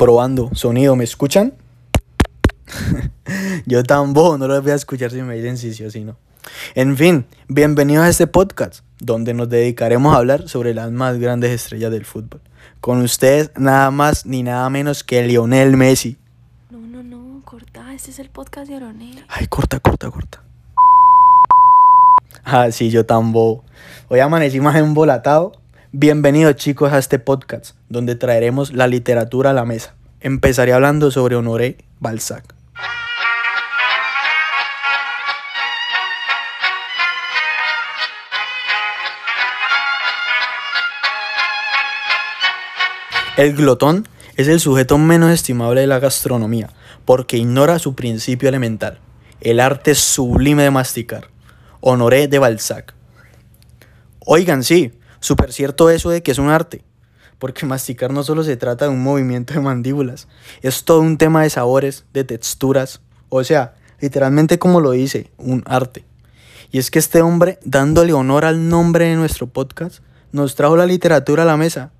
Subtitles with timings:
[0.00, 1.52] Probando, sonido, ¿me escuchan?
[3.66, 6.04] Yo tan bobo no lo voy a escuchar si me dicen sí, sí o sí
[6.04, 6.16] no.
[6.74, 11.50] En fin, bienvenidos a este podcast, donde nos dedicaremos a hablar sobre las más grandes
[11.50, 12.40] estrellas del fútbol.
[12.80, 16.16] Con ustedes, nada más ni nada menos que Lionel Messi.
[16.70, 19.22] No, no, no, corta, este es el podcast de Aronel.
[19.28, 20.42] Ay, corta, corta, corta.
[22.42, 23.64] Ah, sí, yo tan bobo.
[24.08, 25.59] Hoy amanecí más embolatado.
[25.92, 29.96] Bienvenidos chicos a este podcast, donde traeremos la literatura a la mesa.
[30.20, 32.54] Empezaré hablando sobre Honoré Balzac.
[43.36, 46.70] El glotón es el sujeto menos estimable de la gastronomía,
[47.04, 49.00] porque ignora su principio elemental,
[49.40, 51.30] el arte sublime de masticar.
[51.80, 52.94] Honoré de Balzac.
[54.20, 56.82] Oigan, sí, súper cierto eso de que es un arte,
[57.38, 60.28] porque masticar no solo se trata de un movimiento de mandíbulas,
[60.62, 65.62] es todo un tema de sabores, de texturas, o sea, literalmente como lo dice, un
[65.66, 66.04] arte.
[66.72, 70.86] Y es que este hombre, dándole honor al nombre de nuestro podcast, nos trajo la
[70.86, 71.90] literatura a la mesa.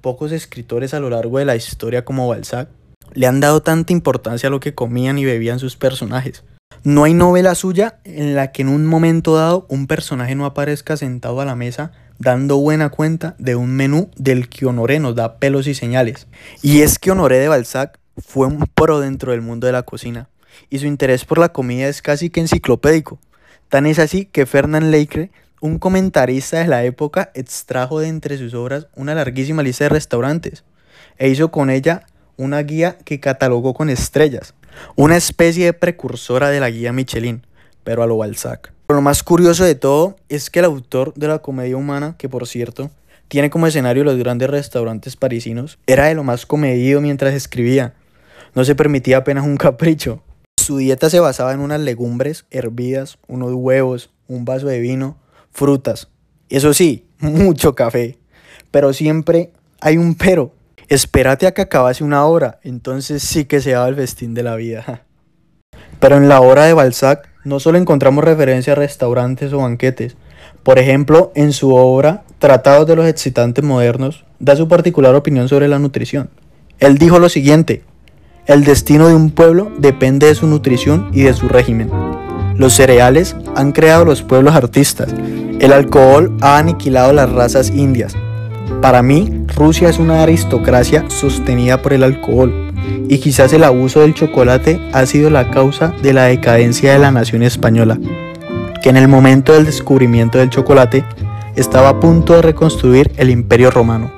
[0.00, 2.68] Pocos escritores a lo largo de la historia como Balzac
[3.14, 6.44] le han dado tanta importancia a lo que comían y bebían sus personajes.
[6.82, 10.96] No hay novela suya en la que en un momento dado un personaje no aparezca
[10.96, 15.38] sentado a la mesa dando buena cuenta de un menú del que Honoré nos da
[15.38, 16.26] pelos y señales.
[16.62, 20.28] Y es que Honoré de Balzac fue un pro dentro del mundo de la cocina
[20.70, 23.18] y su interés por la comida es casi que enciclopédico.
[23.68, 28.54] Tan es así que Fernand Leicre, un comentarista de la época, extrajo de entre sus
[28.54, 30.64] obras una larguísima lista de restaurantes
[31.18, 34.54] e hizo con ella una guía que catalogó con estrellas,
[34.96, 37.46] una especie de precursora de la guía Michelin,
[37.82, 38.72] pero a lo Balzac.
[38.86, 42.28] Pero lo más curioso de todo es que el autor de la comedia humana, que
[42.28, 42.90] por cierto
[43.28, 47.94] tiene como escenario los grandes restaurantes parisinos, era de lo más comedido mientras escribía.
[48.54, 50.22] No se permitía apenas un capricho.
[50.56, 55.16] Su dieta se basaba en unas legumbres hervidas, unos huevos, un vaso de vino,
[55.50, 56.08] frutas.
[56.48, 58.18] Eso sí, mucho café.
[58.70, 59.50] Pero siempre
[59.80, 60.52] hay un pero.
[60.88, 64.56] Espérate a que acabase una hora, entonces sí que se daba el festín de la
[64.56, 65.04] vida.
[66.00, 70.16] Pero en la obra de Balzac no solo encontramos referencia a restaurantes o banquetes.
[70.62, 75.66] Por ejemplo, en su obra Tratados de los excitantes modernos, da su particular opinión sobre
[75.66, 76.28] la nutrición.
[76.78, 77.84] Él dijo lo siguiente,
[78.44, 81.90] el destino de un pueblo depende de su nutrición y de su régimen.
[82.56, 85.14] Los cereales han creado los pueblos artistas.
[85.58, 88.14] El alcohol ha aniquilado las razas indias.
[88.84, 92.70] Para mí, Rusia es una aristocracia sostenida por el alcohol,
[93.08, 97.10] y quizás el abuso del chocolate ha sido la causa de la decadencia de la
[97.10, 97.98] nación española,
[98.82, 101.02] que en el momento del descubrimiento del chocolate
[101.56, 104.12] estaba a punto de reconstruir el imperio romano.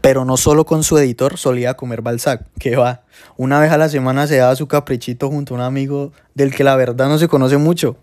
[0.00, 3.02] Pero no solo con su editor solía comer Balzac, que va,
[3.36, 6.62] una vez a la semana se daba su caprichito junto a un amigo del que
[6.62, 7.96] la verdad no se conoce mucho.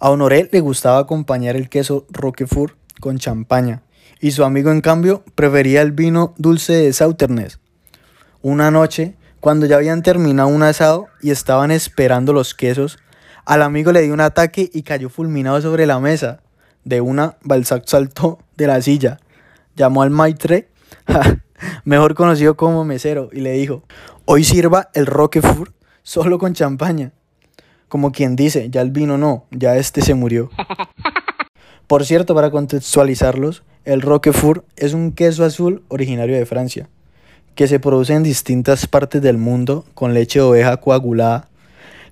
[0.00, 3.82] A Honoré le gustaba acompañar el queso Roquefort con champaña,
[4.20, 7.58] y su amigo en cambio prefería el vino dulce de Sauternes.
[8.42, 12.98] Una noche, cuando ya habían terminado un asado y estaban esperando los quesos,
[13.44, 16.40] al amigo le dio un ataque y cayó fulminado sobre la mesa.
[16.84, 19.18] De una, Balzac saltó de la silla,
[19.76, 20.68] llamó al maitre,
[21.84, 23.84] mejor conocido como mesero, y le dijo,
[24.24, 25.72] hoy sirva el Roquefort
[26.02, 27.12] solo con champaña.
[27.88, 30.50] Como quien dice, ya el vino no, ya este se murió.
[31.86, 36.88] Por cierto, para contextualizarlos, el Roquefort es un queso azul originario de Francia,
[37.54, 41.48] que se produce en distintas partes del mundo con leche de oveja coagulada.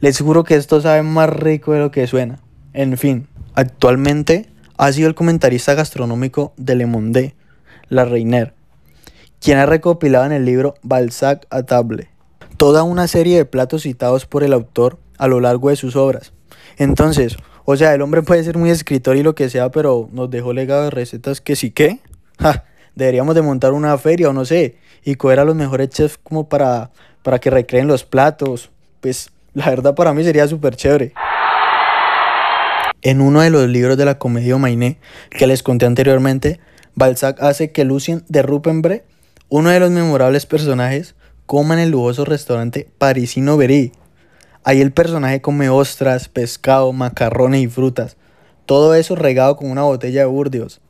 [0.01, 2.39] Les juro que esto sabe más rico de lo que suena.
[2.73, 7.35] En fin, actualmente ha sido el comentarista gastronómico de Le Monde,
[7.89, 8.55] La Reiner,
[9.41, 12.09] quien ha recopilado en el libro Balzac a table
[12.57, 16.33] toda una serie de platos citados por el autor a lo largo de sus obras.
[16.79, 20.31] Entonces, o sea, el hombre puede ser muy escritor y lo que sea, pero nos
[20.31, 21.99] dejó legado de recetas que sí que.
[22.95, 26.49] deberíamos de montar una feria o no sé, y coger a los mejores chefs como
[26.49, 26.91] para,
[27.23, 28.71] para que recreen los platos.
[29.01, 31.13] Pues la verdad para mí sería súper chévere.
[33.03, 34.99] En uno de los libros de la comedia Mainé
[35.31, 36.61] que les conté anteriormente,
[36.95, 39.05] Balzac hace que Lucien de Rupembre,
[39.49, 41.15] uno de los memorables personajes,
[41.45, 43.93] coma en el lujoso restaurante parisino Bery.
[44.67, 48.17] Ahí el personaje come ostras, pescado, macarrones y frutas.
[48.65, 50.81] Todo eso regado con una botella de Burdeos.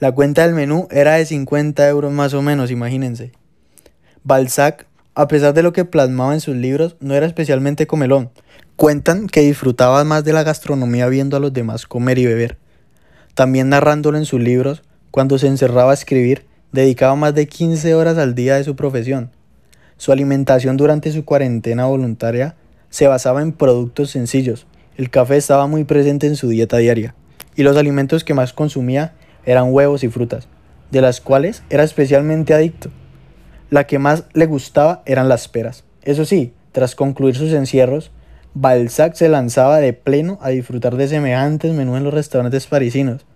[0.00, 3.32] La cuenta del menú era de 50 euros más o menos, imagínense.
[4.22, 8.28] Balzac, a pesar de lo que plasmaba en sus libros, no era especialmente comelón.
[8.76, 12.58] Cuentan que disfrutaba más de la gastronomía viendo a los demás comer y beber.
[13.34, 18.18] También narrándolo en sus libros, cuando se encerraba a escribir, dedicaba más de 15 horas
[18.18, 19.30] al día de su profesión.
[19.96, 22.56] Su alimentación durante su cuarentena voluntaria
[22.90, 24.66] se basaba en productos sencillos.
[24.96, 27.14] El café estaba muy presente en su dieta diaria
[27.56, 30.48] y los alimentos que más consumía eran huevos y frutas,
[30.90, 32.90] de las cuales era especialmente adicto.
[33.70, 35.84] La que más le gustaba eran las peras.
[36.02, 38.12] Eso sí, tras concluir sus encierros,
[38.54, 43.26] Balzac se lanzaba de pleno a disfrutar de semejantes menús en los restaurantes parisinos.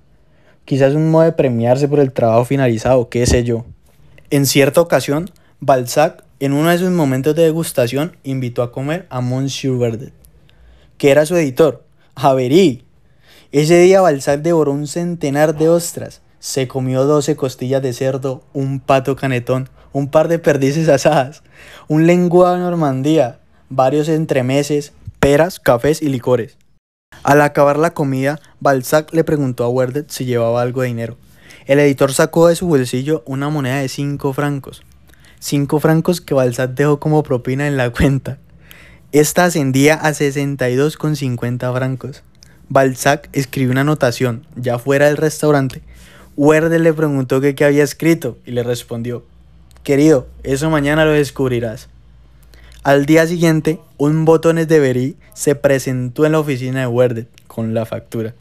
[0.64, 3.64] Quizás un modo de premiarse por el trabajo finalizado, qué sé yo.
[4.30, 9.20] En cierta ocasión, Balzac, en uno de sus momentos de degustación, invitó a comer a
[9.20, 10.14] Monsieur Verdet,
[10.96, 11.84] que era su editor,
[12.16, 12.82] Javery.
[13.52, 18.80] Ese día Balzac devoró un centenar de ostras, se comió 12 costillas de cerdo, un
[18.80, 21.42] pato canetón, un par de perdices asadas,
[21.88, 26.56] un lenguado de Normandía, varios entremeses, peras, cafés y licores.
[27.22, 31.18] Al acabar la comida, Balzac le preguntó a Werdet si llevaba algo de dinero.
[31.66, 34.82] El editor sacó de su bolsillo una moneda de 5 francos.
[35.40, 38.38] 5 francos que Balzac dejó como propina en la cuenta.
[39.10, 42.22] Esta ascendía a 62,50 francos.
[42.68, 45.82] Balzac escribió una anotación, ya fuera del restaurante.
[46.36, 49.24] Werdet le preguntó qué había escrito y le respondió,
[49.82, 51.88] Querido, eso mañana lo descubrirás.
[52.82, 57.74] Al día siguiente, un botones de Berí se presentó en la oficina de Werdet con
[57.74, 58.34] la factura.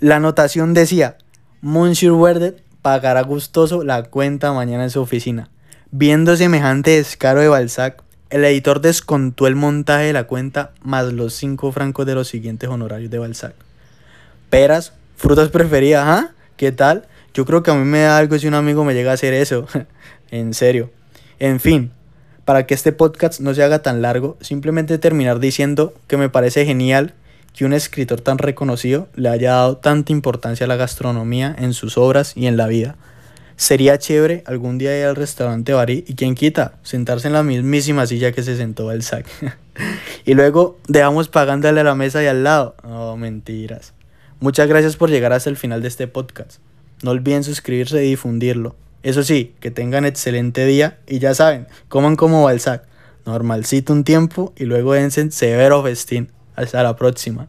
[0.00, 1.18] La anotación decía,
[1.60, 5.48] Monsieur Werdet pagará gustoso la cuenta mañana en su oficina.
[5.96, 11.34] Viendo semejante descaro de Balzac, el editor descontó el montaje de la cuenta más los
[11.34, 13.54] 5 francos de los siguientes honorarios de Balzac.
[14.50, 16.32] Peras, frutas preferidas, ¿ah?
[16.56, 17.06] ¿Qué tal?
[17.32, 19.34] Yo creo que a mí me da algo si un amigo me llega a hacer
[19.34, 19.68] eso.
[20.32, 20.90] en serio.
[21.38, 21.92] En fin,
[22.44, 26.66] para que este podcast no se haga tan largo, simplemente terminar diciendo que me parece
[26.66, 27.14] genial
[27.52, 31.96] que un escritor tan reconocido le haya dado tanta importancia a la gastronomía en sus
[31.98, 32.96] obras y en la vida.
[33.56, 38.06] Sería chévere algún día ir al restaurante Bari y quien quita, sentarse en la mismísima
[38.06, 39.26] silla que se sentó el sac.
[40.24, 42.74] y luego dejamos pagándole a la mesa de al lado.
[42.82, 43.92] Oh, mentiras.
[44.40, 46.58] Muchas gracias por llegar hasta el final de este podcast.
[47.02, 48.74] No olviden suscribirse y difundirlo.
[49.02, 52.84] Eso sí, que tengan excelente día y ya saben, coman como Balzac.
[53.26, 56.30] Normalcito un tiempo y luego dense severo festín.
[56.56, 57.48] Hasta la próxima.